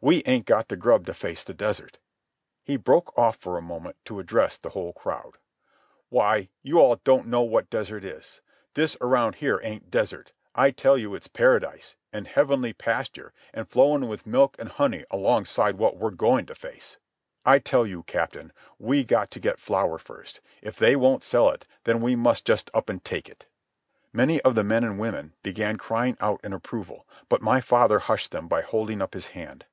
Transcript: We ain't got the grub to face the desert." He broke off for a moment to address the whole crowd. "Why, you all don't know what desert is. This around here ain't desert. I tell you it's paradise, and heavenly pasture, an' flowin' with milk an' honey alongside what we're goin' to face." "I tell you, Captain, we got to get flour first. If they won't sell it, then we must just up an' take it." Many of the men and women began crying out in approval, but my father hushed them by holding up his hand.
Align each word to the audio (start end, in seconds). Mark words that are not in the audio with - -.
We 0.00 0.22
ain't 0.26 0.46
got 0.46 0.68
the 0.68 0.76
grub 0.76 1.06
to 1.06 1.12
face 1.12 1.42
the 1.42 1.52
desert." 1.52 1.98
He 2.62 2.76
broke 2.76 3.12
off 3.18 3.36
for 3.38 3.58
a 3.58 3.60
moment 3.60 3.96
to 4.04 4.20
address 4.20 4.56
the 4.56 4.68
whole 4.68 4.92
crowd. 4.92 5.38
"Why, 6.08 6.50
you 6.62 6.78
all 6.78 7.00
don't 7.02 7.26
know 7.26 7.40
what 7.42 7.68
desert 7.68 8.04
is. 8.04 8.40
This 8.74 8.96
around 9.00 9.34
here 9.34 9.58
ain't 9.60 9.90
desert. 9.90 10.32
I 10.54 10.70
tell 10.70 10.96
you 10.96 11.16
it's 11.16 11.26
paradise, 11.26 11.96
and 12.12 12.28
heavenly 12.28 12.72
pasture, 12.72 13.32
an' 13.52 13.64
flowin' 13.64 14.06
with 14.06 14.24
milk 14.24 14.54
an' 14.60 14.68
honey 14.68 15.04
alongside 15.10 15.78
what 15.78 15.96
we're 15.96 16.12
goin' 16.12 16.46
to 16.46 16.54
face." 16.54 16.98
"I 17.44 17.58
tell 17.58 17.84
you, 17.84 18.04
Captain, 18.04 18.52
we 18.78 19.02
got 19.02 19.32
to 19.32 19.40
get 19.40 19.58
flour 19.58 19.98
first. 19.98 20.40
If 20.62 20.76
they 20.78 20.94
won't 20.94 21.24
sell 21.24 21.50
it, 21.50 21.66
then 21.82 22.00
we 22.00 22.14
must 22.14 22.44
just 22.44 22.70
up 22.72 22.88
an' 22.88 23.00
take 23.00 23.28
it." 23.28 23.46
Many 24.12 24.40
of 24.42 24.54
the 24.54 24.62
men 24.62 24.84
and 24.84 24.96
women 24.96 25.34
began 25.42 25.76
crying 25.76 26.16
out 26.20 26.38
in 26.44 26.52
approval, 26.52 27.04
but 27.28 27.42
my 27.42 27.60
father 27.60 27.98
hushed 27.98 28.30
them 28.30 28.46
by 28.46 28.62
holding 28.62 29.02
up 29.02 29.12
his 29.14 29.26
hand. 29.28 29.64